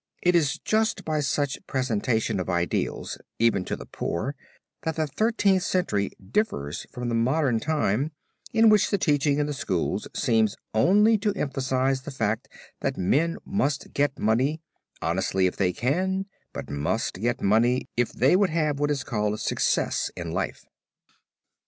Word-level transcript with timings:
It 0.23 0.35
is 0.35 0.57
just 0.57 1.05
by 1.05 1.19
such 1.19 1.59
presentation 1.67 2.39
of 2.39 2.49
ideals 2.49 3.19
even 3.37 3.63
to 3.65 3.75
the 3.75 3.85
poor, 3.85 4.35
that 4.81 4.95
the 4.95 5.05
Thirteenth 5.05 5.61
Century 5.61 6.09
differs 6.31 6.87
from 6.91 7.07
the 7.07 7.13
modern 7.13 7.59
time 7.59 8.11
in 8.51 8.69
which 8.69 8.85
even 8.85 8.91
the 8.99 9.05
teaching 9.05 9.37
in 9.37 9.45
the 9.45 9.53
schools 9.53 10.07
seems 10.15 10.55
only 10.73 11.19
to 11.19 11.33
emphasize 11.35 12.01
the 12.01 12.09
fact 12.09 12.47
that 12.79 12.97
men 12.97 13.37
must 13.45 13.93
get 13.93 14.17
money, 14.17 14.59
honestly 15.03 15.45
if 15.45 15.55
they 15.57 15.71
can, 15.71 16.25
but 16.51 16.67
must 16.67 17.21
get 17.21 17.39
money, 17.43 17.87
if 17.95 18.11
they 18.11 18.35
would 18.35 18.49
have 18.49 18.79
what 18.79 18.89
is 18.89 19.03
called 19.03 19.39
success 19.39 20.09
in 20.15 20.31
life. 20.31 20.65